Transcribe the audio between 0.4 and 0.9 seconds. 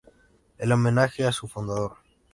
En